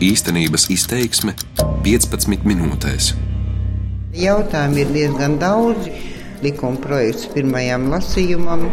Īstenības 0.00 0.62
izteiksme 0.72 1.34
15 1.84 2.46
minūtēs. 2.48 3.10
Jautājumi 4.16 4.80
ir 4.80 4.94
diezgan 4.94 5.34
daudz. 5.42 5.90
Likuma 6.40 6.80
projekts 6.80 7.28
pirmajam 7.34 7.90
lasījumam 7.92 8.64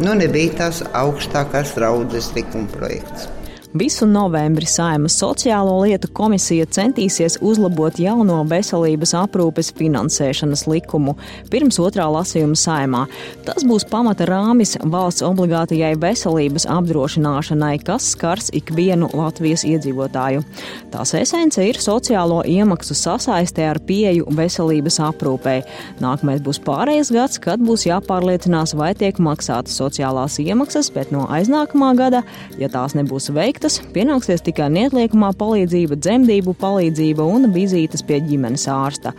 nu, 0.00 0.14
nebija 0.16 0.54
tās 0.62 0.80
augstākās 0.96 1.74
raudzes 1.84 2.30
likuma 2.32 2.70
projekts. 2.72 3.28
Visu 3.70 4.02
novembri 4.02 4.66
Saimas 4.66 5.14
sociālo 5.14 5.76
lietu 5.84 6.08
komisija 6.10 6.66
centīsies 6.74 7.36
uzlabot 7.38 8.00
jauno 8.02 8.40
veselības 8.50 9.12
aprūpes 9.14 9.68
finansēšanas 9.78 10.64
likumu 10.66 11.14
pirms 11.52 11.78
otrā 11.78 12.08
lasījuma 12.10 12.58
Saimā. 12.58 13.04
Tas 13.46 13.62
būs 13.62 13.86
pamata 13.86 14.26
rāmis 14.26 14.74
valsts 14.82 15.22
obligātajai 15.22 15.92
veselības 16.02 16.66
apdrošināšanai, 16.66 17.76
kas 17.86 18.08
skars 18.16 18.50
ikvienu 18.58 19.12
Latvijas 19.14 19.62
iedzīvotāju. 19.68 20.42
Tās 20.90 21.14
esence 21.20 21.62
ir 21.62 21.78
sociālo 21.78 22.40
iemaksu 22.42 22.98
sasaistē 22.98 23.70
ar 23.70 23.78
pieju 23.86 24.26
veselības 24.34 24.98
aprūpei. 25.12 25.62
Nākamais 26.02 26.42
būs 26.42 26.58
pārējais 26.66 27.14
gads, 27.14 27.38
kad 27.46 27.62
būs 27.62 27.86
jāpārliecinās, 27.86 28.74
vai 28.74 28.90
tiek 28.98 29.22
maksātas 29.22 29.78
sociālās 29.78 30.42
iemaksas, 30.42 30.90
bet 30.90 31.14
no 31.14 31.30
aiznākamā 31.30 31.94
gada, 32.02 32.26
ja 32.58 32.66
tās 32.66 32.98
nebūs 32.98 33.30
veiktas, 33.30 33.59
veiktas, 33.60 33.80
pienāksies 33.92 34.40
tikai 34.40 34.70
neatliekamā 34.72 35.34
palīdzība, 35.36 35.98
dzemdību 36.00 36.54
palīdzība 36.56 37.22
un 37.28 37.52
vizītes 37.52 38.02
pie 38.02 38.20
ģimenes 38.24 38.66
ārsta. 38.66 39.12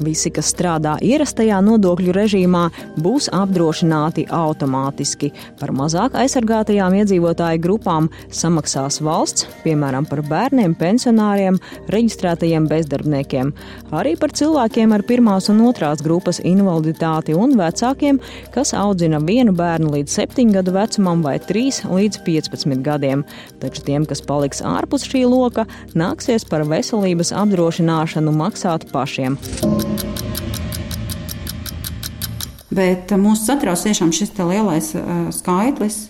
Visi, 0.00 0.30
kas 0.32 0.48
strādā 0.54 0.94
ierastajā 1.04 1.58
nodokļu 1.64 2.14
režīmā, 2.16 2.62
būs 3.02 3.28
apdrošināti 3.34 4.24
automātiski. 4.32 5.32
Par 5.60 5.72
mazāk 5.76 6.16
aizsargātajām 6.18 6.96
iedzīvotāju 7.02 7.60
grupām 7.62 8.08
samaksās 8.32 9.00
valsts, 9.04 9.46
piemēram, 9.66 10.06
par 10.08 10.24
bērniem, 10.26 10.74
pensionāriem, 10.78 11.58
reģistrētajiem 11.92 12.66
bezdarbniekiem, 12.70 13.52
arī 13.92 14.14
par 14.20 14.34
cilvēkiem 14.38 14.96
ar 14.96 15.04
pirmās 15.06 15.50
un 15.52 15.62
otrās 15.68 16.02
grupas 16.04 16.40
invaliditāti 16.40 17.36
un 17.36 17.56
vecākiem, 17.60 18.20
kas 18.54 18.74
audzina 18.78 19.20
vienu 19.22 19.54
bērnu 19.56 19.92
līdz 19.96 20.18
7 20.22 20.56
gadu 20.56 20.74
vecumam 20.74 21.22
vai 21.26 21.36
3 21.42 21.84
līdz 21.92 22.22
15 22.26 22.82
gadiem. 22.86 23.26
Taču 23.62 23.84
tiem, 23.86 24.08
kas 24.08 24.24
paliks 24.24 24.64
ārpus 24.66 25.06
šī 25.06 25.26
loka, 25.28 25.68
nāksies 25.94 26.48
par 26.48 26.66
veselības 26.68 27.34
apdrošināšanu 27.44 28.34
maksāt 28.42 28.88
pašiem. 28.92 29.38
Bet 32.72 33.12
mūs 33.20 33.44
satrauc 33.46 33.82
tiešām 33.84 34.12
šis 34.16 34.32
lielais 34.38 34.92
uh, 34.96 35.28
skaitlis 35.34 36.06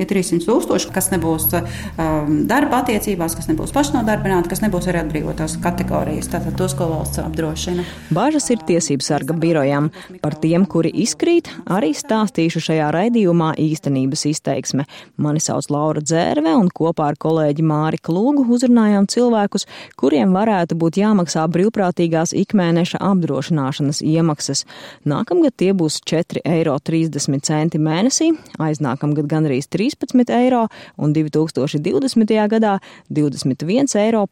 ir 0.00 0.08
300 0.08 0.46
tūkstoši, 0.46 0.90
kas 0.94 1.10
nebūs 1.12 1.48
um, 1.58 2.42
darba 2.48 2.82
attiecībās, 2.82 3.36
kas 3.38 3.48
nebūs 3.50 3.72
pašnodarbināti, 3.74 4.50
kas 4.52 4.62
nebūs 4.64 4.88
arī 4.90 5.02
atbrīvotās 5.02 5.58
kategorijas. 5.62 6.30
Tātad 6.32 6.56
tos, 6.58 6.74
ko 6.78 6.88
valsts 6.90 7.20
apdrošina. 7.22 7.84
Bāžas 8.14 8.48
ir 8.54 8.62
tiesības 8.68 9.10
sarga 9.12 9.36
birojām. 9.36 9.90
Par 10.22 10.36
tiem, 10.40 10.66
kuri 10.70 10.92
izkrīt, 11.04 11.50
arī 11.72 11.92
stāstīšu 11.96 12.62
šajā 12.68 12.90
raidījumā 12.94 13.52
īstenības 13.60 14.26
izteiksme. 14.32 14.86
Mani 15.22 15.42
sauc 15.42 15.68
Laura 15.72 16.02
Dzērve 16.04 16.54
un 16.58 16.70
kopā 16.72 17.12
ar 17.12 17.18
kolēģi 17.20 17.66
Māri 17.66 18.00
Klūgu 18.02 18.46
uzrunājām 18.52 19.08
cilvēkus, 19.12 19.66
kuriem 20.00 20.34
varētu 20.36 20.78
būt 20.78 21.00
jāmaksā 21.02 21.44
brīvprātīgās 21.52 22.34
ikmēneša 22.44 23.02
apdrošināšanas 23.12 24.02
iemaksas. 24.06 24.64
Nākamgad 25.08 25.56
tie 25.60 25.72
būs 25.76 26.00
4,30 26.08 26.42
eiro 26.52 27.82
mēnesī, 27.82 28.32
aiznākamgad 28.62 29.28
gan 29.30 29.48
arī 29.48 29.60
3 29.62 29.81
13 29.82 30.30
eiro 30.30 30.66
un 30.96 31.12
2020. 31.12 32.34
gadā 32.54 32.78
21,50 33.10 33.98
eiro 34.02 34.26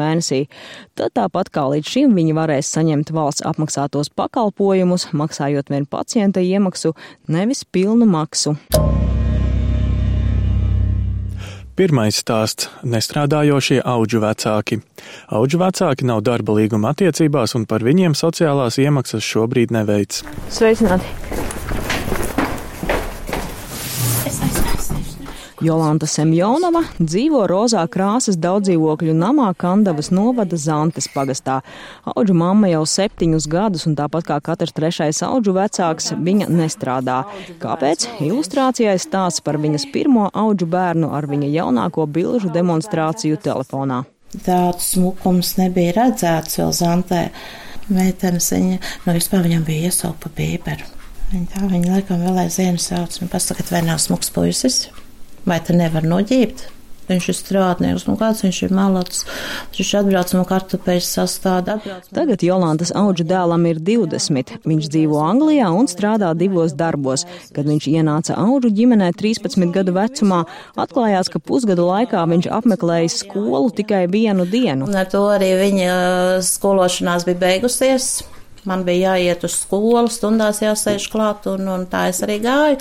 mēnesī. 0.00 0.46
Tad 0.98 1.14
tāpat 1.18 1.52
kā 1.54 1.66
līdz 1.74 1.94
šim 1.94 2.16
viņi 2.18 2.36
varēs 2.38 2.70
saņemt 2.74 3.12
valsts 3.14 3.46
apmaksātos 3.46 4.10
pakalpojumus, 4.16 5.10
maksājot 5.12 5.70
vien 5.70 5.86
pacienta 5.86 6.40
iemaksu, 6.40 6.94
nevis 7.28 7.64
pilnu 7.64 8.08
maksu. 8.10 8.56
Pirmais 11.80 12.12
stāsts- 12.12 12.68
nestrādājošie 12.94 13.80
auģu 13.80 14.20
vecāki. 14.20 14.82
Auģu 15.32 15.60
vecāki 15.62 16.04
nav 16.04 16.20
darba 16.20 16.52
līguma 16.52 16.92
attiecībās, 16.92 17.54
un 17.56 17.64
par 17.64 17.80
viņiem 17.80 18.12
sociālās 18.12 18.76
iemaksas 18.76 19.24
šobrīd 19.24 19.72
neveic. 19.72 20.20
Sveicināti! 20.50 21.48
Jolanta 25.60 26.06
Semjonova 26.08 26.80
dzīvo 26.96 27.42
rozā 27.50 27.82
krāsas 27.92 28.38
daudzdzīvokļu 28.40 29.12
namā 29.12 29.50
Kandavas 29.60 30.08
novada 30.08 30.56
Zantes 30.56 31.04
pagastā. 31.12 31.58
Auģu 32.08 32.32
mamma 32.32 32.70
jau 32.70 32.86
septiņus 32.88 33.48
gadus, 33.52 33.84
un 33.84 33.92
tāpat 33.98 34.24
kā 34.30 34.38
katrs 34.46 34.72
trešais 34.72 35.20
auģu 35.26 35.52
vecāks, 35.58 36.14
viņa 36.16 36.48
nestrādā. 36.48 37.18
Kāpēc? 37.60 38.06
Ilustrācijai 38.24 38.94
stāsts 39.02 39.44
par 39.44 39.58
viņas 39.60 39.84
pirmo 39.92 40.30
auģu 40.32 40.70
bērnu 40.72 41.10
ar 41.12 41.28
viņa 41.28 41.50
jaunāko 41.52 42.06
bilžu 42.08 42.48
demonstrāciju 42.54 43.36
telefonā. 43.44 44.06
Tāds 44.46 44.94
smukums 44.94 45.58
nebija 45.60 45.98
redzēts 45.98 46.56
vēl 46.62 46.72
Zantē. 46.72 47.26
Meitenes 47.92 48.48
viņa, 48.54 48.80
nu 49.04 49.18
vispār 49.18 49.44
viņam 49.44 49.68
bija 49.68 49.90
iesaupa 49.90 50.32
bīberu. 50.40 50.88
Viņa 51.34 51.52
tā, 51.52 51.68
viņa 51.68 51.98
laikam 51.98 52.24
vēl 52.24 52.46
aizvien 52.46 52.80
sauc, 52.80 53.20
un 53.20 53.28
pasaka, 53.28 53.68
vai 53.68 53.84
nav 53.84 54.00
smuks 54.00 54.32
puisis. 54.32 54.86
Vai 55.48 55.60
te 55.64 55.76
nevar 55.76 56.04
noģībt? 56.06 56.68
Viņš 57.10 57.26
ir 57.26 57.34
strādnieks, 57.34 58.04
nu 58.06 58.14
kāds 58.18 58.44
viņš 58.44 58.58
ir 58.68 58.74
malacis. 58.74 59.24
Viņš 59.74 59.88
atbrauc 59.98 60.34
no 60.36 60.44
kartupeļu 60.46 61.02
sastāda. 61.02 61.80
Tagad 62.14 62.44
Jolantas 62.46 62.92
auģa 62.94 63.26
dēlam 63.32 63.66
ir 63.66 63.80
20. 63.82 64.52
Viņš 64.62 64.90
dzīvo 64.94 65.18
Anglijā 65.24 65.72
un 65.74 65.90
strādā 65.90 66.30
divos 66.38 66.76
darbos. 66.78 67.26
Kad 67.56 67.66
viņš 67.66 67.90
ienāca 67.90 68.38
auģu 68.38 68.70
ģimenē 68.78 69.10
13 69.18 69.74
gadu 69.74 69.96
vecumā, 69.98 70.44
atklājās, 70.78 71.32
ka 71.32 71.42
pusgada 71.42 71.82
laikā 71.88 72.22
viņš 72.30 72.50
apmeklējis 72.60 73.22
skolu 73.24 73.74
tikai 73.74 74.04
vienu 74.12 74.46
dienu. 74.46 74.86
Un 74.86 75.02
ar 75.02 75.10
to 75.10 75.26
arī 75.34 75.56
viņa 75.64 75.96
skološanās 76.46 77.26
bija 77.26 77.42
beigusies. 77.42 78.20
Man 78.68 78.82
bija 78.84 79.14
jāiet 79.14 79.44
uz 79.46 79.54
skolu, 79.62 80.04
stundās 80.12 80.60
jāsēž 80.60 81.06
klāt, 81.12 81.46
un, 81.48 81.68
un 81.72 81.86
tā 81.90 82.06
es 82.10 82.20
arī 82.24 82.36
gāju. 82.44 82.76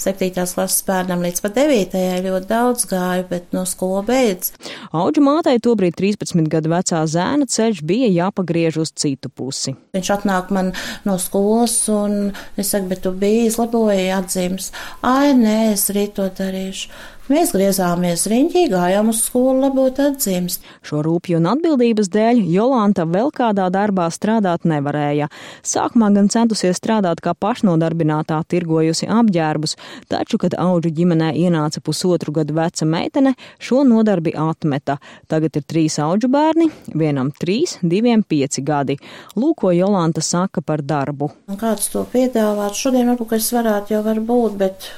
Septītās 0.00 0.56
klases 0.56 0.82
bērnam 0.88 1.22
līdz 1.22 1.44
pat 1.44 1.54
devītajai 1.58 2.22
ļoti 2.24 2.50
daudz 2.50 2.88
gāju, 2.90 3.26
bet 3.30 3.54
no 3.54 3.62
skola 3.68 4.02
beidz. 4.08 4.50
Auģu 4.96 5.22
mātei 5.24 5.60
tobrīd 5.62 5.94
13 5.98 6.50
gadu 6.50 6.72
vecā 6.74 7.04
zēna 7.06 7.46
ceļš 7.50 7.84
bija 7.86 8.10
jāpagriež 8.10 8.80
uz 8.82 8.94
citu 8.98 9.30
pusi. 9.30 9.76
Viņš 9.94 10.12
atnāk 10.16 10.50
man 10.54 10.72
no 11.06 11.16
skolas, 11.22 11.76
un 11.94 12.34
es 12.58 12.74
saku, 12.74 12.90
bet 12.90 13.04
tu 13.06 13.14
biji 13.14 13.46
izlaboji 13.50 14.10
atzīmes. 14.16 14.72
Ai, 15.06 15.30
nē, 15.38 15.72
es 15.76 15.88
rīt 15.94 16.16
to 16.18 16.26
darīšu. 16.40 16.90
Mēs 17.30 17.52
griezāmies 17.54 18.24
riņķī, 18.26 18.64
gājām 18.72 19.12
uz 19.12 19.20
skolu 19.22 19.60
labot 19.62 20.00
atzīmes. 20.02 20.56
Šo 20.82 20.98
rūpju 21.06 21.36
un 21.38 21.44
atbildības 21.52 22.08
dēļ 22.10 22.40
Jolanta 22.50 23.04
vēl 23.06 23.28
kādā 23.30 23.68
darbā 23.70 24.08
strādāt 24.10 24.64
nevarēja. 24.66 25.28
Sākumā 25.62 26.08
gan 26.16 26.26
centusies 26.32 26.80
strādāt 26.80 27.20
kā 27.22 27.36
pašnodarbinātā, 27.38 28.40
tirgojusi 28.50 29.06
apģērbus, 29.14 29.76
taču, 30.10 30.40
kad 30.42 30.56
auģu 30.58 30.90
ģimenē 30.96 31.28
ienāca 31.38 31.78
pusotru 31.86 32.34
gadu 32.40 32.56
veca 32.56 32.88
meitene, 32.90 33.36
šo 33.62 33.84
nodarbi 33.86 34.32
atmeta. 34.34 34.96
Tagad 35.30 35.60
ir 35.60 35.66
trīs 35.70 36.00
auģu 36.02 36.32
bērni, 36.34 36.66
vienam 36.98 37.30
trīs, 37.30 37.76
diviem 37.78 38.24
pieci 38.26 38.64
gadi. 38.66 38.98
Lūko 39.38 39.70
Jolanta 39.76 40.18
saka 40.18 40.66
par 40.66 40.82
darbu. 40.82 41.30
Kāds 41.62 41.92
to 41.94 42.02
piedāvāt? 42.10 42.74
Šodien 42.74 43.14
varbūt 43.14 43.36
es 43.38 43.52
varētu 43.54 43.94
jau 43.94 44.02
varbūt, 44.10 44.58
bet 44.64 44.90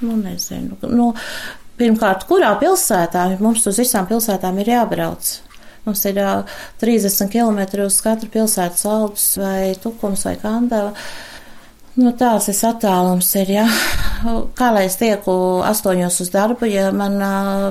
Nu, 0.00 0.14
nezinu. 0.16 0.78
Nu, 0.94 1.12
pirmkārt, 1.78 2.26
kurā 2.28 2.52
pilsētā 2.60 3.24
mums 3.42 3.66
uz 3.66 3.80
visām 3.82 4.06
pilsētām 4.10 4.60
ir 4.62 4.74
jābrauc? 4.76 5.32
Mums 5.86 6.04
ir 6.10 6.20
uh, 6.20 6.58
30 6.82 7.32
km 7.32 7.86
uz 7.86 7.96
katru 8.04 8.28
pilsētu 8.32 8.82
saldus 8.82 9.32
vai 9.40 9.74
tukums 9.82 10.26
vai 10.28 10.36
kandava. 10.40 10.92
Nu, 11.98 12.12
tās 12.14 12.46
ir 12.46 12.58
attālums, 12.68 13.32
ir, 13.40 13.50
ja. 13.56 13.66
Kā 14.58 14.68
lai 14.74 14.84
es 14.86 14.94
tieku 15.00 15.32
astoņos 15.66 16.20
uz 16.22 16.30
darbu, 16.30 16.68
ja 16.70 16.92
man 16.94 17.18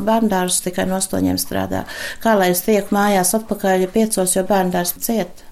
bērndārs 0.04 0.60
tikai 0.66 0.88
no 0.90 0.98
astoņiem 1.00 1.40
strādā? 1.40 1.86
Kā 2.24 2.36
lai 2.36 2.52
es 2.52 2.66
tieku 2.66 2.96
mājās 2.96 3.32
atpakaļ 3.40 3.88
piecos, 3.94 4.36
jo 4.36 4.44
bērndārs 4.48 4.98
ciet? 5.04 5.47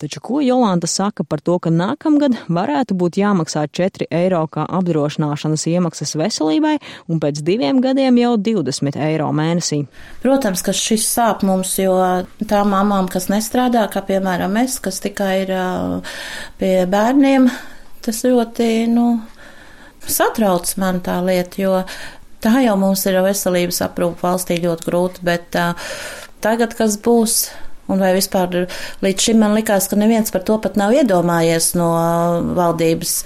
Taču 0.00 0.20
ko 0.24 0.40
Jolanta 0.44 0.88
saka 0.90 1.24
par 1.24 1.40
to, 1.44 1.58
ka 1.62 1.70
nākamgad 1.72 2.36
varētu 2.48 2.96
būt 2.98 3.18
jāmaksā 3.20 3.66
4 3.68 4.08
eiro 4.10 4.42
kā 4.52 4.66
apdrošināšanas 4.78 5.66
iemaksas 5.72 6.16
veselībai 6.18 6.76
un 7.12 7.22
pēc 7.22 7.42
diviem 7.46 7.80
gadiem 7.84 8.20
jau 8.22 8.34
20 8.36 8.98
eiro 9.08 9.30
mēnesī? 9.36 9.82
Protams, 10.24 10.64
ka 10.66 10.74
šis 10.76 11.06
sāp 11.06 11.46
mums, 11.46 11.76
jo 11.80 11.94
tām 12.48 12.74
mamām, 12.74 13.10
kas 13.12 13.30
nestrādā, 13.32 13.86
kā 13.92 14.04
piemēram 14.06 14.58
es, 14.64 14.80
kas 14.82 15.00
tikai 15.04 15.32
ir 15.44 15.56
pie 16.60 16.74
bērniem, 16.90 17.48
tas 18.06 18.22
ļoti, 18.26 18.70
nu, 18.92 19.08
satrauc 20.06 20.70
man 20.78 21.02
tā 21.04 21.18
lieta, 21.24 21.62
jo 21.62 21.80
Tā 22.46 22.60
jau 22.62 22.76
mums 22.78 23.00
ir 23.08 23.16
veselības 23.24 23.80
aprūpa 23.86 24.28
valstī 24.28 24.58
ļoti 24.62 24.86
grūti, 24.86 25.22
bet 25.24 25.56
uh, 25.58 25.94
tagad, 26.44 26.76
kas 26.78 26.98
būs, 27.02 27.46
Un 27.88 28.02
vai 28.02 28.12
vispār 28.16 28.66
līdz 29.04 29.28
šim 29.28 29.42
man 29.42 29.56
likās, 29.56 29.88
ka 29.90 29.98
neviens 29.98 30.32
par 30.34 30.46
to 30.46 30.58
pat 30.62 30.78
nav 30.80 30.94
iedomājies 30.96 31.74
no 31.78 31.90
valdības, 32.56 33.18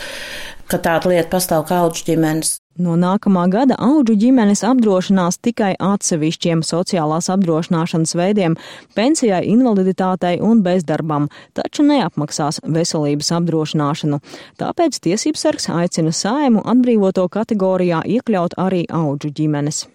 ka 0.71 0.79
tāda 0.79 1.12
lieta 1.12 1.31
pastāv 1.33 1.67
kā 1.69 1.81
auģu 1.85 2.11
ģimenes. 2.11 2.59
No 2.81 2.95
nākamā 2.97 3.43
gada 3.53 3.77
auģu 3.83 4.15
ģimenes 4.23 4.62
apdrošinās 4.65 5.37
tikai 5.45 5.75
atsevišķiem 5.85 6.62
sociālās 6.65 7.29
apdrošināšanas 7.35 8.15
veidiem- 8.17 8.57
pensijai, 8.99 9.43
invaliditātei 9.53 10.41
un 10.41 10.63
bezdarbam, 10.63 11.29
taču 11.53 11.85
neapmaksās 11.85 12.61
veselības 12.65 13.33
apdrošināšanu. 13.37 14.21
Tāpēc 14.56 15.01
tiesības 15.01 15.45
sargs 15.45 15.69
aicina 15.69 16.13
saimu 16.13 16.63
atbrīvoto 16.65 17.29
kategorijā 17.29 18.01
iekļaut 18.06 18.56
arī 18.56 18.87
auģu 18.87 19.29
ģimenes. 19.33 19.87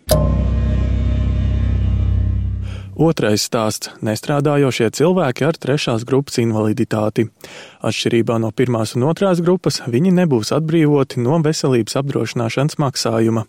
Otrais 2.96 3.44
stāsts- 3.44 3.90
nestrādājošie 4.08 4.88
cilvēki 4.88 5.44
ar 5.44 5.58
trešās 5.60 6.06
grupas 6.08 6.38
invaliditāti. 6.40 7.28
Atšķirībā 7.84 8.40
no 8.40 8.52
pirmās 8.56 8.96
un 8.96 9.04
otrās 9.04 9.42
grupas, 9.44 9.82
viņi 9.84 10.14
nebūs 10.16 10.54
atbrīvoti 10.56 11.20
no 11.20 11.36
veselības 11.44 11.98
apdrošināšanas 12.00 12.80
maksājuma. 12.80 13.44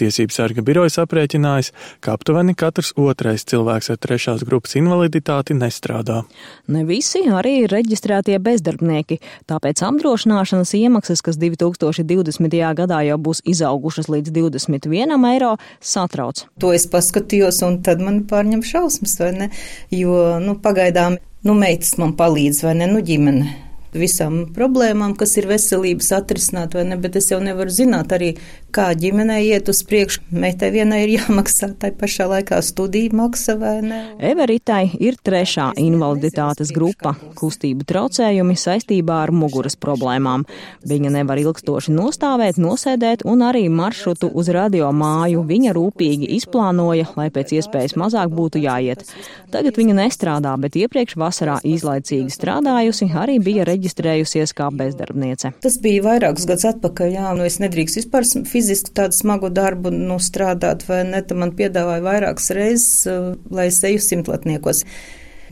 Tiesības 0.00 0.32
sarga 0.32 0.62
birojas 0.62 0.96
aprēķinājis, 0.96 1.72
ka 2.00 2.16
aptuveni 2.16 2.54
katrs 2.56 2.94
otrais 2.96 3.44
cilvēks 3.44 3.90
ar 3.90 3.98
trešās 3.98 4.44
grupas 4.48 4.72
invaliditāti 4.80 5.52
nestrādā. 5.52 6.24
Ne 6.66 6.84
visi 6.84 7.20
arī 7.28 7.64
ir 7.64 7.68
reģistrētie 7.68 8.40
bezdarbnieki, 8.40 9.20
tāpēc 9.46 9.76
apdrošināšanas 9.84 10.72
iemaksas, 10.72 11.20
kas 11.20 11.36
2020. 11.36 12.74
gadā 12.74 13.04
jau 13.04 13.18
būs 13.18 13.44
izaugušas 13.44 14.08
līdz 14.08 14.32
21 14.32 15.28
eiro, 15.34 15.58
satrauc. 15.80 16.46
To 16.58 16.72
es 16.72 16.86
paskatījos, 16.86 17.62
un 17.62 17.82
tad 17.82 18.00
man 18.00 18.24
pārņem 18.24 18.64
šausmas 18.64 18.85
šausmas, 18.86 19.18
vai 19.20 19.32
ne? 19.34 19.50
Jo, 19.90 20.38
nu, 20.42 20.56
pagaidām, 20.62 21.18
nu, 21.46 21.54
meitas 21.58 21.96
man 21.98 22.16
palīdz, 22.18 22.64
vai 22.66 22.76
ne, 22.80 22.90
nu, 22.90 23.02
ģimene 23.04 23.65
visām 23.94 24.46
problēmām, 24.56 25.14
kas 25.18 25.36
ir 25.40 25.48
veselības 25.50 26.12
atrisināt, 26.18 26.74
vai 26.76 26.86
ne, 26.88 26.98
bet 27.00 27.16
es 27.20 27.30
jau 27.30 27.40
nevaru 27.42 27.72
zināt 27.72 28.12
arī, 28.16 28.34
kā 28.76 28.90
ģimenei 28.96 29.46
iet 29.48 29.70
uz 29.72 29.80
priekšu. 29.88 30.22
Meitai 30.36 30.70
vienai 30.74 31.02
ir 31.04 31.14
jāmaksā 31.18 31.72
tai 31.80 31.92
pašā 31.96 32.28
laikā 32.30 32.60
studiju 32.64 33.14
maksa 33.16 33.56
vai 33.60 33.78
ne. 33.84 34.00
Everitai 34.30 34.90
ir 35.00 35.16
trešā 35.24 35.70
invaliditātes 35.80 36.72
grupa- 36.76 37.14
kustību 37.40 37.86
traucējumi 37.88 38.56
saistībā 38.60 39.22
ar 39.26 39.32
muguras 39.32 39.78
problēmām. 39.80 40.44
Viņa 40.86 41.12
nevar 41.18 41.40
ilgstoši 41.40 41.94
nostāvēt, 41.96 42.60
nosēdēt 42.60 43.24
un 43.24 43.44
arī 43.46 43.66
maršrutu 43.72 44.30
uz 44.34 44.50
radio 44.52 44.90
māju 44.92 45.44
viņa 45.46 45.72
rūpīgi 45.76 46.30
izplānoja, 46.36 47.08
lai 47.16 47.30
pēc 47.30 47.56
iespējas 47.60 47.96
mazāk 47.96 48.32
būtu 48.34 48.60
jāiet. 48.60 49.04
Tagad 49.52 49.78
viņa 49.78 49.96
nestrādā, 50.02 50.52
bet 50.60 50.76
iepriekš 50.76 51.16
vasarā 51.16 51.58
izlaicīgi 51.64 52.32
strādājusi, 52.34 53.08
arī 53.14 53.38
bija 53.42 53.64
reģistrējusies 53.76 54.54
kā 54.56 54.70
bezdarbniece. 54.74 55.52
Tas 55.64 55.78
bija 55.82 56.04
vairākus 56.06 56.48
gadus 56.48 56.66
atpakaļ, 56.72 57.12
jā, 57.16 57.34
nu 57.38 57.46
es 57.46 57.60
nedrīkst 57.62 58.00
vispār 58.00 58.26
fiziski 58.48 58.94
tādu 58.96 59.16
smagu 59.16 59.52
darbu 59.54 59.92
nu, 59.94 60.18
strādāt, 60.22 60.86
vai 60.88 61.04
ne? 61.08 61.22
Tā 61.22 61.36
man 61.38 61.54
piedāvāja 61.56 62.04
vairākas 62.04 62.50
reizes, 62.56 63.06
eh, 63.06 63.30
lai 63.50 63.68
es 63.70 63.82
eju 63.84 64.02
simtlatniekos. 64.02 64.84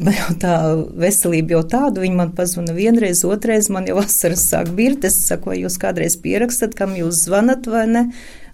Man 0.02 0.16
jau 0.16 0.32
tā 0.42 0.54
veselība 0.98 1.54
jau 1.54 1.60
tāda, 1.70 2.02
viņi 2.02 2.16
man 2.18 2.32
pazvana 2.34 2.74
vienreiz, 2.74 3.20
otrreiz, 3.28 3.68
man 3.70 3.86
jau 3.86 4.00
vasaras 4.00 4.42
sāk 4.50 4.72
birt. 4.74 5.04
Es 5.06 5.20
saku, 5.28 5.52
vai 5.52 5.60
jūs 5.60 5.78
kādreiz 5.78 6.16
pierakstat, 6.18 6.74
kam 6.74 6.96
jūs 6.98 7.28
zvanat 7.28 7.68
vai 7.70 7.84
ne? 7.86 8.02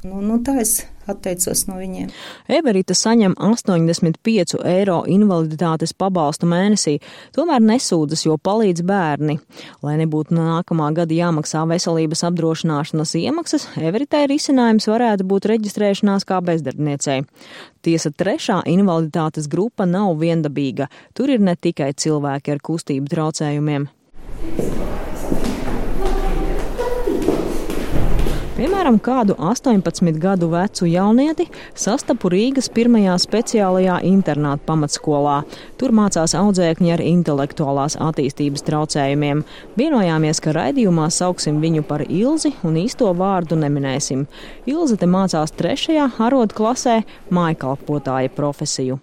Nu, 0.01 0.23
nu 0.25 0.39
tā 0.41 0.55
es 0.63 0.79
atteicos 1.11 1.67
no 1.69 1.77
viņiem. 1.77 2.09
Everita 2.49 2.95
saņem 2.97 3.35
85 3.37 4.57
eiro 4.65 5.03
invaliditātes 5.11 5.93
pabalstu 5.93 6.49
mēnesī, 6.49 6.95
tomēr 7.37 7.61
nesūdzas, 7.67 8.25
jo 8.25 8.39
palīdz 8.41 8.85
bērni. 8.89 9.37
Lai 9.85 9.99
nebūtu 10.01 10.37
nākamā 10.39 10.89
gada 10.97 11.17
jāmaksā 11.17 11.67
veselības 11.69 12.25
apdrošināšanas 12.31 13.15
iemaksas, 13.21 13.69
Everitē 13.77 14.25
risinājums 14.31 14.89
varētu 14.89 15.29
būt 15.29 15.51
reģistrēšanās 15.53 16.25
kā 16.29 16.41
bezdarbniecei. 16.49 17.21
Tiesa 17.85 18.13
trešā 18.13 18.63
invaliditātes 18.73 19.51
grupa 19.53 19.85
nav 19.89 20.15
viendabīga. 20.21 20.89
Tur 21.13 21.37
ir 21.37 21.45
ne 21.45 21.57
tikai 21.61 21.93
cilvēki 21.93 22.57
ar 22.57 22.65
kustību 22.65 23.13
traucējumiem. 23.13 23.91
Piemēram, 28.61 28.99
kādu 29.01 29.33
18 29.41 30.19
gadu 30.21 30.51
vecu 30.53 30.85
jaunieti 30.85 31.47
sastapu 31.73 32.29
Rīgas 32.29 32.67
pirmajā 32.69 33.15
speciālajā 33.23 33.95
internāta 34.05 34.61
pamatskolā. 34.67 35.39
Tur 35.81 35.95
mācās 35.97 36.35
audzēkņi 36.37 36.93
ar 36.93 37.01
intelektuālās 37.01 37.97
attīstības 37.97 38.67
traucējumiem. 38.67 39.41
Vienojāmies, 39.81 40.43
ka 40.45 40.53
raidījumā 40.53 41.07
sauksim 41.09 41.63
viņu 41.65 41.87
par 41.89 42.05
Ilzi 42.05 42.53
un 42.61 42.77
īsto 42.83 43.09
vārdu 43.17 43.57
neminēsim. 43.63 44.27
Ilze 44.69 45.01
te 45.01 45.09
mācās 45.09 45.57
trešajā 45.57 46.11
arodu 46.21 46.61
klasē 46.61 46.99
mājkalpotāja 47.33 48.29
profesiju. 48.37 49.01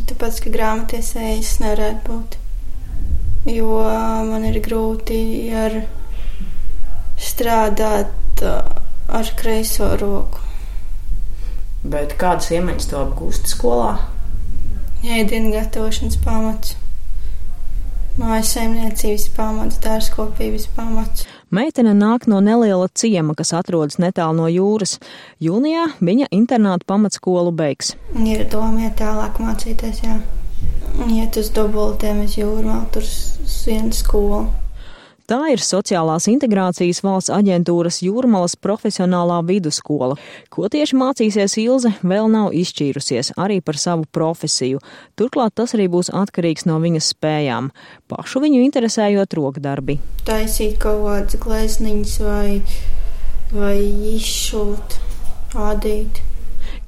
Tāpēc, 0.00 0.40
ka 0.46 0.54
grāmatiesējas 0.56 1.58
nevarētu 1.60 2.08
būt, 2.08 2.40
jo 3.52 3.84
man 4.32 4.48
ir 4.48 4.62
grūti 4.64 5.20
ar 5.52 5.82
strādāt 7.20 8.48
ar 9.08 9.30
kreiso 9.36 9.90
roku. 10.00 10.40
Bet 11.84 12.16
kādas 12.20 12.48
iemaņas 12.54 12.88
to 12.88 13.00
apgūst 13.02 13.50
skolā? 13.52 13.98
Ēdienu 15.04 15.50
gatavošanas 15.52 16.16
pamats, 16.24 16.78
mājas 18.16 18.54
saimniecības 18.54 19.26
pamats, 19.36 19.80
dārzkopības 19.84 20.64
pamats. 20.76 21.26
Meitene 21.54 21.92
nāk 21.94 22.24
no 22.26 22.40
neliela 22.40 22.88
ciema, 22.88 23.34
kas 23.36 23.52
atrodas 23.54 24.00
netālu 24.00 24.40
no 24.40 24.48
jūras. 24.48 24.96
Jūnijā 25.44 25.90
viņa 26.00 26.30
internāta 26.32 26.88
pamatskolu 26.88 27.52
beigs. 27.54 27.92
Ir 28.16 28.46
doma 28.50 28.88
iet 28.88 28.96
tālāk 29.02 29.38
mācīties, 29.44 30.02
jā. 30.06 30.18
Iet 31.10 31.36
uz 31.36 31.52
dubultiem 31.52 32.24
uz 32.24 32.38
jūru, 32.38 32.80
tur 32.94 33.04
uz 33.04 33.66
vienu 33.68 33.92
skolu. 33.92 34.46
Tā 35.24 35.38
ir 35.48 35.62
sociālās 35.64 36.26
integrācijas 36.28 36.98
valsts 37.00 37.32
aģentūras 37.32 38.02
jūrmalas 38.04 38.58
profesionālā 38.60 39.38
vidusskola. 39.48 40.18
Ko 40.52 40.68
tieši 40.68 40.98
mācīsies 41.00 41.54
Ilze, 41.62 41.94
vēl 42.04 42.28
nav 42.28 42.52
izšķīrusies 42.52 43.32
arī 43.40 43.62
par 43.64 43.80
savu 43.80 44.04
profesiju. 44.12 44.82
Turklāt 45.16 45.56
tas 45.56 45.72
arī 45.78 45.86
būs 45.94 46.12
atkarīgs 46.12 46.68
no 46.68 46.76
viņas 46.82 47.08
spējām. 47.14 47.70
Pašu 48.12 48.44
viņu 48.44 48.60
interesējot 48.66 49.38
rokdarbi. 49.40 49.96
Taisīt 50.28 50.76
kaut 50.84 51.00
kādas 51.06 51.40
glezniņas 51.40 52.14
vai, 52.26 52.60
vai 53.56 53.78
izšūt, 54.12 55.00
ādīt. 55.56 56.20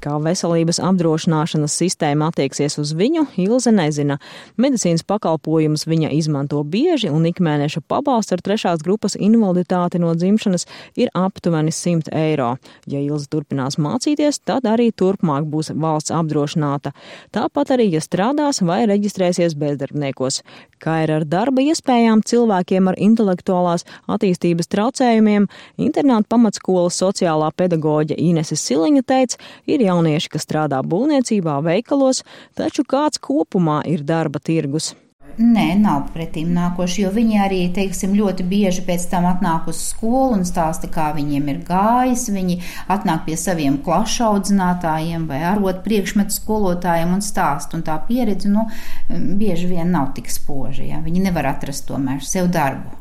Kā 0.03 0.13
veselības 0.21 0.77
apdrošināšanas 0.83 1.73
sistēma 1.79 2.29
attieksies 2.31 2.77
uz 2.81 2.93
viņu, 2.97 3.25
Ilze 3.41 3.71
nezina. 3.73 4.19
Medicīnas 4.61 5.03
pakalpojumus 5.07 5.87
viņa 5.89 6.11
izmanto 6.13 6.61
bieži, 6.63 7.09
un 7.09 7.25
ikmēneša 7.29 7.81
pabalsts 7.89 8.35
ar 8.35 8.43
trešās 8.45 8.83
grupas 8.85 9.17
invaliditāti 9.17 10.01
no 10.01 10.13
dzimšanas 10.13 10.67
ir 11.01 11.09
aptuveni 11.17 11.73
100 11.73 12.13
eiro. 12.13 12.53
Ja 12.85 13.01
Ilze 13.01 13.29
turpinās 13.33 13.79
mācīties, 13.81 14.43
tad 14.45 14.69
arī 14.69 14.91
turpmāk 14.93 15.49
būs 15.49 15.73
valsts 15.73 16.13
apdrošināta. 16.13 16.93
Tāpat 17.33 17.73
arī, 17.77 17.89
ja 17.97 18.03
strādās 18.03 18.61
vai 18.61 18.83
reģistrēsies 18.89 19.57
bezdarbniekos. 19.57 20.43
Kā 20.83 20.99
ir 21.05 21.13
ar 21.15 21.25
darba 21.25 21.63
iespējām 21.65 22.21
cilvēkiem 22.27 22.91
ar 22.91 22.99
intelektuālās 23.01 23.85
attīstības 24.13 24.69
traucējumiem, 24.73 25.47
internāta 25.81 26.29
pamatskolas 26.35 26.99
sociālā 27.01 27.49
pedagoģa 27.57 28.19
Inese 28.21 28.59
Siliņa 28.59 29.03
teica, 29.07 29.41
ir 29.65 29.81
jaunieši, 29.87 30.33
kas 30.35 30.45
strādā 30.45 30.83
būvniecībā, 30.85 31.57
veikalos, 31.65 32.23
taču 32.57 32.85
kāds 32.85 33.21
kopumā 33.21 33.81
ir 33.89 34.05
darba 34.05 34.43
tirgus. 34.43 34.93
Nē, 35.37 35.65
nav 35.77 36.07
pretīm 36.15 36.49
nākoši, 36.55 37.03
jo 37.03 37.11
viņi 37.13 37.35
arī, 37.43 37.59
teiksim, 37.75 38.15
ļoti 38.17 38.45
bieži 38.49 38.81
pēc 38.87 39.05
tam 39.11 39.27
atnāk 39.29 39.67
uz 39.69 39.83
skolu 39.91 40.39
un 40.39 40.45
stāsta, 40.49 40.89
kā 40.89 41.11
viņiem 41.13 41.51
ir 41.53 41.59
gājis. 41.67 42.25
Viņi 42.33 42.57
atnāk 42.89 43.27
pie 43.27 43.37
saviem 43.37 43.77
klašu 43.85 44.25
audzinātājiem 44.31 45.27
vai 45.29 45.43
arot 45.51 45.83
priekšmetu 45.85 46.39
skolotājiem 46.39 47.13
un 47.19 47.21
stāsta, 47.25 47.77
un 47.77 47.85
tā 47.85 47.99
pieredze, 48.09 48.49
nu, 48.49 48.65
bieži 49.11 49.69
vien 49.69 49.93
nav 49.93 50.15
tik 50.17 50.33
spoža, 50.33 50.87
ja 50.87 51.03
viņi 51.05 51.27
nevar 51.29 51.53
atrast 51.53 51.85
tomēr 51.91 52.25
sev 52.25 52.49
darbu. 52.49 52.97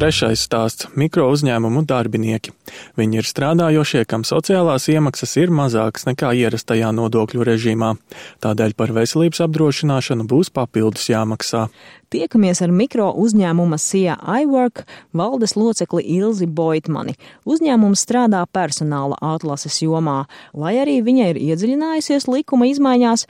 Trešais 0.00 0.40
stāsts- 0.40 0.86
mikro 1.00 1.26
uzņēmumu 1.28 1.82
darbinieki. 1.84 2.54
Viņi 2.96 3.18
ir 3.20 3.26
strādājošie, 3.28 4.06
kam 4.08 4.22
sociālās 4.24 4.88
iemaksas 4.88 5.36
ir 5.36 5.52
mazākas 5.52 6.06
nekā 6.08 6.30
ierastajā 6.40 6.88
nodokļu 6.96 7.44
režīmā. 7.44 7.90
Tādēļ 8.40 8.72
par 8.80 8.94
veselības 8.96 9.44
apdrošināšanu 9.44 10.24
būs 10.24 10.48
papildus 10.56 11.04
jāmaksā. 11.12 11.68
Tiekamies 12.10 12.58
ar 12.64 12.72
mikro 12.74 13.04
uzņēmuma 13.22 13.76
SIA 13.78 14.16
iWork 14.42 14.80
valdes 15.14 15.52
locekli 15.54 16.02
Ilzi 16.16 16.48
Boitmani. 16.50 17.12
Uzņēmums 17.46 18.00
strādā 18.02 18.40
personāla 18.50 19.14
atlases 19.22 19.76
jomā. 19.78 20.24
Lai 20.50 20.72
arī 20.82 20.96
viņa 21.06 21.28
ir 21.30 21.38
iedziļinājusies 21.38 22.26
likuma 22.26 22.66
izmaiņās, 22.72 23.28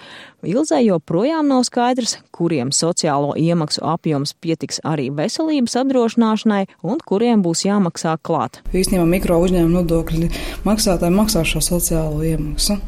Ilzai 0.49 0.87
joprojām 0.87 1.50
nav 1.52 1.66
skaidrs, 1.68 2.14
kuriem 2.32 2.70
sociālo 2.72 3.34
iemaksu 3.37 3.82
apjoms 3.84 4.32
pietiks 4.40 4.80
arī 4.88 5.10
veselības 5.12 5.76
apdrošināšanai 5.82 6.62
un 6.80 7.02
kuriem 7.04 7.44
būs 7.44 7.66
jāmaksā 7.66 8.16
klāt. 8.25 8.62
Īstenībā 8.72 9.04
mikro 9.04 9.42
uzņēmuma 9.44 9.82
nodokļu 9.82 10.32
maksātāji 10.64 11.18
maksā 11.20 11.44
šo 11.44 11.60
sociālo 11.68 12.25
iemaksu. 12.25 12.78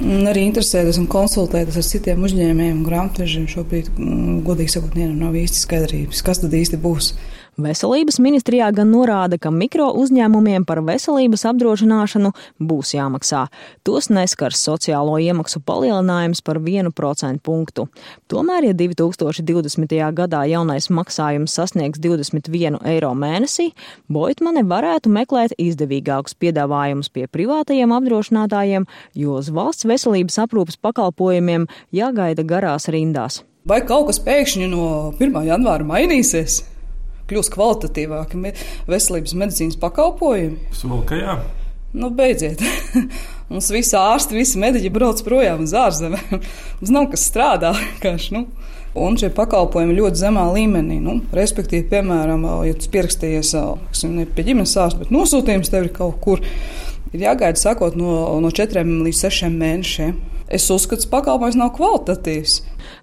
Un 0.00 0.24
arī 0.30 0.46
interesēties 0.48 0.96
un 1.00 1.08
konsultēties 1.12 1.76
ar 1.76 1.84
citiem 1.84 2.22
uzņēmējiem 2.24 2.78
un 2.78 2.86
grāmatvežiem. 2.86 3.44
Šobrīd, 3.52 3.90
mm, 3.98 4.38
godīgi 4.46 4.72
sakot, 4.72 4.96
nav 4.96 5.36
īsti 5.36 5.60
skaidrības, 5.60 6.22
kas 6.24 6.40
tad 6.40 6.56
īsti 6.56 6.80
būs. 6.80 7.12
Veselības 7.60 8.16
ministrijā 8.22 8.70
gan 8.72 8.88
norāda, 8.94 9.36
ka 9.40 9.50
mikro 9.52 9.90
uzņēmumiem 10.00 10.64
par 10.64 10.80
veselības 10.86 11.42
apdrošināšanu 11.50 12.30
būs 12.70 12.94
jāmaksā. 12.94 13.42
Tos 13.84 14.08
neskars 14.08 14.62
sociālo 14.64 15.18
iemaksu 15.20 15.60
palielinājums 15.66 16.40
par 16.46 16.60
1% 16.62 17.42
punktu. 17.44 17.88
Tomēr, 18.32 18.70
ja 18.70 18.76
2020. 18.78 19.92
gadā 20.16 20.44
jaunais 20.48 20.88
maksājums 20.88 21.58
sasniegs 21.58 22.00
21 22.00 22.80
eiro 22.94 23.12
mēnesī, 23.12 23.70
Boitmane 24.08 24.64
varētu 24.64 25.12
meklēt 25.12 25.56
izdevīgākus 25.60 26.38
piedāvājumus 26.40 27.12
pie 27.12 27.28
privātajiem 27.28 27.92
apdrošinātājiem, 27.98 28.88
jo 29.14 29.36
uz 29.42 29.52
valsts 29.52 29.88
veselības 29.90 30.40
aprūpas 30.46 30.80
pakalpojumiem 30.80 31.68
jāgaida 31.92 32.46
garās 32.46 32.88
rindās. 32.88 33.42
Vai 33.68 33.82
kaut 33.84 34.08
kas 34.08 34.22
pēkšņi 34.24 34.72
no 34.72 34.84
1. 35.20 35.42
janvāra 35.44 35.84
mainīsies? 35.84 36.62
Kļūs 37.30 37.52
kvalitatīvāki 37.54 38.42
veselības 38.90 39.38
medicīnas 39.38 39.80
pakalpojumi. 39.80 40.70
Smalka, 40.76 41.18
jā. 41.18 41.38
Nu, 41.92 42.10
beidziet. 42.10 42.60
Mums 43.50 43.70
visi 43.74 43.96
ārsti, 43.98 44.36
visi 44.38 44.60
mediķi 44.62 44.92
brauc 44.94 45.22
projām 45.26 45.64
uz 45.64 45.74
ārzemēm. 45.74 46.36
Mums 46.80 46.92
nav 46.94 47.08
kas 47.10 47.26
strādā 47.26 47.72
vienkārši. 47.78 48.36
Nu. 48.36 48.44
Un 49.00 49.14
šie 49.18 49.28
pakalpojumi 49.34 49.94
ļoti 49.98 50.18
zemā 50.18 50.48
līmenī. 50.54 50.98
Nu, 51.02 51.20
respektīvi, 51.34 51.86
piemēram, 51.92 52.46
ja 52.66 52.74
tu 52.78 52.90
pierakstījies 52.90 53.52
ne 54.10 54.26
pie 54.26 54.46
ģimenes 54.48 54.74
ārsta, 54.82 55.02
bet 55.02 55.12
nosūtījums 55.14 55.70
tev 55.70 55.86
ir 55.86 55.92
kaut 55.94 56.18
kur, 56.22 56.42
ir 57.12 57.22
jāgaida 57.22 57.58
sakot 57.58 57.94
no, 57.98 58.24
no 58.42 58.50
4 58.54 58.82
līdz 58.82 59.22
6 59.28 59.54
mēnešiem. 59.54 60.18
Es 60.50 60.66
uzskatu, 60.74 61.06
ka 61.06 61.20
pakalpojums 61.20 61.58
nav 61.58 61.70
kvalitatīvs. 61.76 62.56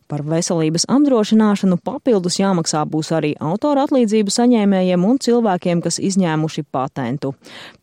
Par 0.08 0.22
veselības 0.24 0.86
apdrošināšanu 0.88 1.76
papildus 1.84 2.38
jāmaksā 2.40 2.86
būs 2.88 3.10
arī 3.12 3.34
autora 3.44 3.84
atlīdzību 3.84 4.32
saņēmējiem 4.32 5.02
un 5.04 5.18
cilvēkiem, 5.20 5.82
kas 5.84 5.98
izņēmuši 6.00 6.64
patentu. 6.72 7.34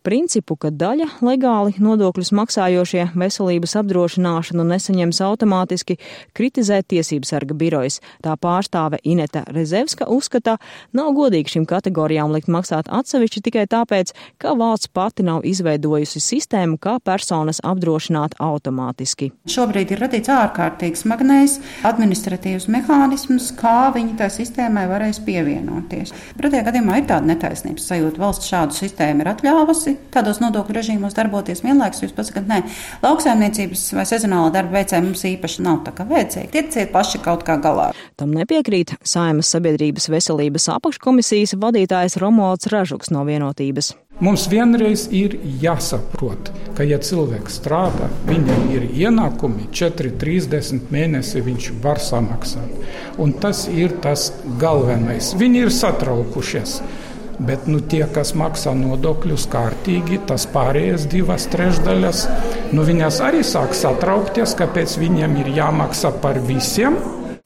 Principu, 0.05 0.57
ka 0.57 0.71
daļa 0.73 1.11
legāli 1.25 1.75
nodokļus 1.85 2.33
maksājošie 2.39 3.11
veselības 3.13 3.77
apdrošināšanu 3.81 4.65
nesaņems 4.71 5.21
automātiski, 5.27 5.99
kritizē 6.33 6.81
Tiesības 6.89 7.35
sarga 7.35 7.57
birojas. 7.61 8.01
Tā 8.25 8.39
pārstāve 8.41 9.03
Ineta 9.05 9.45
Rezevska 9.53 10.09
uzskata, 10.09 10.57
nav 10.97 11.13
godīgi 11.19 11.59
šīm 11.59 11.69
kategorijām 11.69 12.33
likt 12.33 12.49
maksāt 12.49 12.89
atsevišķi 12.89 13.45
tikai 13.51 13.67
tāpēc, 13.69 14.15
ka 14.41 14.57
valsts 14.57 14.89
pati 14.89 15.29
nav 15.29 15.45
izveidojusi 15.45 16.25
sistēmu, 16.25 16.81
kā 16.81 16.97
personas 17.05 17.61
apdrošināt 17.61 18.41
automātiski. 18.41 19.35
Šobrīd 19.45 19.93
ir 19.93 20.05
radīts 20.07 20.33
ārkārtīgs 20.33 21.05
smagnējs 21.05 21.61
administrācijas 21.85 22.14
administratīvs 22.15 22.69
mehānisms, 22.71 23.51
kā 23.59 23.91
viņi 23.95 24.15
tā 24.19 24.29
sistēmai 24.31 24.87
varēs 24.91 25.21
pievienoties. 25.27 26.13
Pretējā 26.39 26.65
gadījumā 26.69 27.01
ir 27.01 27.09
tāda 27.09 27.27
netaisnības 27.27 27.89
sajūta. 27.91 28.21
Valsts 28.23 28.51
šādu 28.51 28.77
sistēmu 28.77 29.25
ir 29.25 29.31
atļāvusi 29.33 29.97
tādos 30.15 30.41
nodokļu 30.43 30.77
režīmos 30.79 31.17
darboties 31.17 31.65
vienlaikus. 31.65 32.05
Jūs 32.05 32.15
pats 32.15 32.31
sakat, 32.31 32.47
nē, 32.51 32.61
lauksaimniecības 33.03 33.87
vai 33.99 34.07
sezonāla 34.09 34.53
darba 34.55 34.79
veicēji 34.79 35.07
mums 35.09 35.27
īpaši 35.33 35.67
nav 35.67 35.83
tā 35.89 35.95
kā 35.97 36.07
vajadzīgi. 36.09 36.53
Tieciet 36.55 36.95
paši 36.95 37.23
kaut 37.25 37.45
kā 37.47 37.59
galā. 37.63 37.91
Tam 38.21 38.35
nepiekrīt 38.37 38.95
Saimas 39.03 39.51
sabiedrības 39.55 40.09
veselības 40.13 40.71
apakškomisijas 40.77 41.59
vadītājs 41.59 42.21
Romualds 42.23 42.71
Ražuks 42.71 43.11
no 43.15 43.27
vienotības. 43.27 43.95
Mums 44.23 44.45
vienreiz 44.47 45.09
ir 45.11 45.33
jāsaprot, 45.59 46.53
ka, 46.79 46.85
ja 46.87 47.01
cilvēks 47.03 47.57
strādā, 47.59 48.07
viņam 48.29 48.69
ir 48.71 48.85
ienākumi 48.87 49.67
4,30 49.75 50.93
mēnesi, 50.95 51.43
viņš 51.43 51.67
var 51.83 51.99
samaksāt. 51.99 52.77
Un 53.19 53.35
tas 53.43 53.65
ir 53.67 53.97
tas 54.05 54.29
galvenais. 54.61 55.33
Viņi 55.35 55.65
ir 55.65 55.75
satraukušies. 55.75 56.77
Bet 57.43 57.67
nu, 57.67 57.81
tie, 57.83 58.05
kas 58.15 58.31
maksā 58.39 58.77
nodokļus 58.79 59.49
kārtīgi, 59.51 60.21
tas 60.31 60.47
pārējais 60.47 61.09
divas 61.11 61.49
trešdaļas, 61.51 62.23
nu, 62.71 62.87
viņas 62.87 63.19
arī 63.27 63.43
sāk 63.43 63.75
satraukties, 63.75 64.55
kāpēc 64.61 64.95
viņiem 65.03 65.41
ir 65.43 65.51
jāmaksā 65.59 66.15
par 66.23 66.39
visiem 66.47 67.01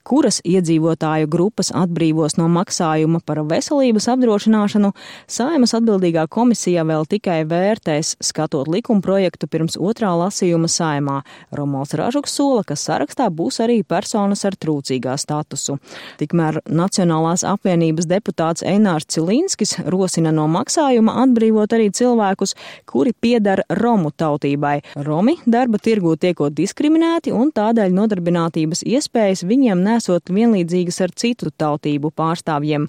kuras 0.08 0.40
iedzīvotāju 0.48 1.28
grupas 1.28 1.68
atbrīvos 1.76 2.38
no 2.40 2.46
maksājuma 2.52 3.20
par 3.26 3.42
veselības 3.48 4.08
apdrošināšanu, 4.14 4.92
Saimas 5.28 5.74
atbildīgā 5.76 6.24
komisija 6.32 6.84
vēl 6.88 7.04
tikai 7.10 7.42
vērtēs, 7.48 8.14
skatot 8.24 8.70
likuma 8.72 9.04
projektu 9.04 9.48
pirms 9.50 9.76
otrā 9.76 10.14
lasījuma 10.16 10.70
saimā. 10.72 11.18
Romols 11.52 11.92
Ražuks 11.98 12.36
sola, 12.38 12.62
ka 12.64 12.76
sarakstā 12.78 13.28
būs 13.28 13.60
arī 13.64 13.82
personas 13.84 14.46
ar 14.48 14.56
trūcīgā 14.56 15.16
statusu. 15.20 15.76
Tikmēr 16.20 16.62
Nacionālās 16.64 17.44
apvienības 17.48 18.08
deputāts 18.08 18.64
Einārs 18.64 19.08
Cilinskis 19.12 19.76
rosina 19.92 20.32
no 20.32 20.48
maksājuma 20.52 21.18
atbrīvot 21.24 21.76
arī 21.76 21.90
cilvēkus, 21.92 22.56
kuri 22.88 23.12
piedara 23.12 23.66
Romu 23.82 24.14
tautībai. 24.16 24.78
Romi 25.04 25.36
darba 25.44 25.80
tirgū 25.82 26.16
tiekot 26.16 26.56
diskriminēti 26.56 27.34
un 27.36 27.52
tādēļ 27.52 27.92
nodarbinātības 28.00 28.86
iespējas 28.88 29.44
viņiem 29.48 29.84
nes 29.84 29.97
nesot 29.98 30.32
vienlīdzīgas 30.32 31.02
ar 31.04 31.14
citu 31.18 31.50
tautību 31.50 32.14
pārstāvjiem. 32.16 32.88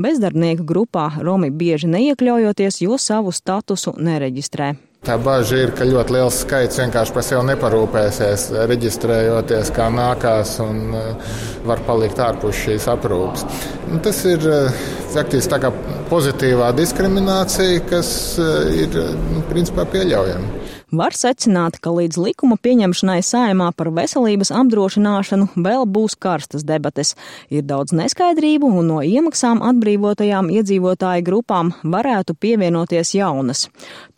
Bezdarbnieku 0.00 0.64
grupā 0.68 1.10
Romi 1.20 1.50
bieži 1.50 1.90
neiekļaujoties, 1.92 2.82
jo 2.84 2.96
savu 3.00 3.32
statusu 3.34 3.96
nereģistrē. 3.98 4.72
Tā 5.02 5.16
bažas 5.18 5.50
ir, 5.58 5.72
ka 5.74 5.82
ļoti 5.82 6.14
liels 6.14 6.36
skaits 6.44 6.78
vienkārši 6.78 7.14
par 7.16 7.24
sevi 7.26 7.42
neparūpēsies, 7.48 8.44
reģistrējoties, 8.70 9.72
kā 9.74 9.88
nākās, 9.90 10.52
un 10.62 10.94
uh, 10.94 11.32
var 11.66 11.82
palikt 11.88 12.22
ārpus 12.22 12.60
šīs 12.60 12.86
aprūpes. 12.92 13.42
Un 13.90 13.98
tas 14.06 14.22
ir 14.30 14.46
uh, 14.46 14.84
faktiski 15.10 15.50
tā 15.50 15.58
kā 15.64 15.72
pozitīvā 16.06 16.70
diskriminācija, 16.78 17.82
kas 17.90 18.12
uh, 18.38 18.70
ir 18.78 18.94
nu, 19.34 19.42
principā 19.50 19.88
pieļaujama. 19.90 20.61
Var 20.92 21.14
secināt, 21.16 21.78
ka 21.80 21.88
līdz 21.88 22.18
likuma 22.20 22.58
pieņemšanai 22.60 23.22
saimā 23.24 23.70
par 23.72 23.88
veselības 23.96 24.50
apdrošināšanu 24.52 25.46
vēl 25.64 25.86
būs 25.88 26.18
karstas 26.20 26.66
debates. 26.68 27.14
Ir 27.48 27.62
daudz 27.64 27.94
neskaidrību, 27.96 28.68
un 28.68 28.90
no 28.90 28.98
iemaksām 29.00 29.62
atbrīvotajām 29.64 30.50
iedzīvotāju 30.52 31.24
grupām 31.24 31.70
varētu 31.80 32.36
pievienoties 32.36 33.14
jaunas. 33.16 33.70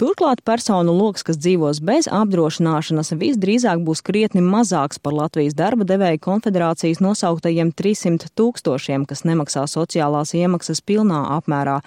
Turklāt 0.03 0.43
personu 0.43 0.97
lokus, 0.99 1.23
kas 1.29 1.39
dzīvos 1.39 1.79
bez 1.79 2.09
apdrošināšanas, 2.11 3.15
visdrīzāk 3.23 3.87
būs 3.87 4.03
krietni 4.03 4.43
mazāks 4.43 4.99
par 4.99 5.15
Latvijas 5.15 5.55
darba 5.55 5.87
devēja 5.87 6.19
konfederācijas 6.27 6.99
nosauktajiem 6.99 7.71
300 7.71 8.35
tūkstošiem, 8.35 9.07
kas 9.07 9.23
nemaksā 9.23 9.69
sociālās 9.71 10.35
iemaksas 10.35 10.83
pilnā 10.83 11.23
apmērā. 11.39 11.79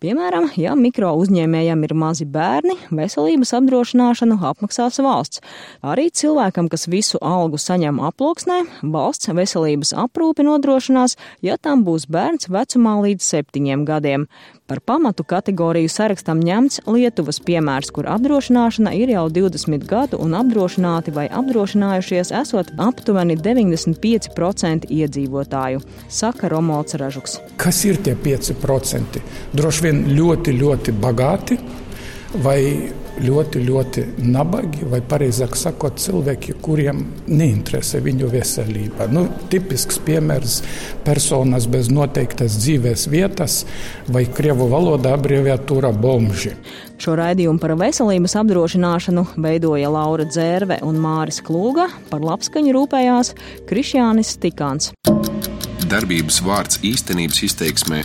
Piemēram, 0.00 0.46
ja 0.56 0.72
mikro 0.72 1.12
uzņēmējam 1.20 1.84
ir 1.84 1.92
mazi 1.92 2.24
bērni, 2.24 2.78
veselības 2.88 3.52
apdrošināšana 3.58 4.30
bērnu 4.30 4.48
apmaksās 4.50 4.98
valsts. 5.02 5.40
Arī 5.82 6.10
cilvēkam, 6.10 6.68
kas 6.68 6.88
visu 6.88 7.18
algu 7.20 7.58
saņem 7.58 8.00
aploksnē, 8.00 8.62
valsts 8.82 9.28
veselības 9.28 9.92
aprūpi 9.92 10.46
nodrošinās, 10.46 11.16
ja 11.42 11.56
tam 11.56 11.84
būs 11.84 12.06
bērns 12.08 12.48
vecumā 12.48 13.00
līdz 13.04 13.22
septiņiem 13.22 13.84
gadiem. 13.84 14.26
Par 14.70 14.78
pamatu 14.86 15.24
kategoriju 15.26 15.90
sarakstam 15.90 16.38
ņemts 16.46 16.84
Lietuvas 16.86 17.40
piemērs, 17.42 17.88
kur 17.90 18.06
apdrošināšana 18.06 18.92
ir 18.94 19.10
jau 19.10 19.24
20 19.26 19.82
gadu 19.90 20.20
un 20.22 20.36
apdrošināti 20.38 21.10
vai 21.10 21.24
apdrošinājušies 21.26 22.30
esot 22.38 22.70
aptuveni 22.78 23.34
95% 23.34 24.86
iedzīvotāju, 24.86 25.82
saka 26.06 26.52
Romols 26.52 26.94
Ražuks. 26.94 27.40
Kas 27.58 27.82
ir 27.82 27.98
tie 27.98 28.14
5%? 28.14 29.18
Droši 29.58 29.88
vien 29.88 29.89
ļoti, 29.92 30.56
ļoti 30.60 30.96
bagāti 31.00 31.58
vai 32.44 32.60
ļoti, 33.20 33.62
ļoti 33.66 34.04
nabagi, 34.30 34.84
vai 34.88 35.00
precīzāk 35.04 35.56
sakot, 35.58 35.98
cilvēki, 36.00 36.56
kuriem 36.62 37.02
neinteresē 37.28 38.00
viņu 38.04 38.30
veselība. 38.32 39.08
Nu, 39.12 39.26
tipisks 39.52 40.00
piemērs- 40.06 40.60
personas 41.08 41.66
bez 41.66 41.90
noteiktas 41.90 42.56
dzīves 42.62 43.08
vietas 43.10 43.64
vai 44.08 44.24
krievu 44.24 44.68
valodā 44.70 45.16
abreviatūra 45.16 45.92
bomži. 45.92 46.54
Šo 46.98 47.16
raidījumu 47.16 47.60
par 47.60 47.70
veselības 47.70 48.36
apdrošināšanu 48.36 49.26
veidoja 49.36 49.90
Laura 49.90 50.24
Dzērve 50.24 50.82
un 50.82 50.96
Māris 50.96 51.40
Klūga, 51.42 51.88
par 52.10 52.20
labskaņu 52.20 52.72
rūpējās 52.76 53.34
Krišjānis 53.66 54.36
Tikāns. 54.38 54.92
Darbības 55.90 56.40
vārds 56.42 56.78
īstenības 56.86 57.42
izteiksmē 57.42 58.04